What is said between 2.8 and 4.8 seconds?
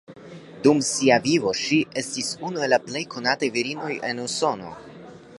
plej konataj virinoj en Usono.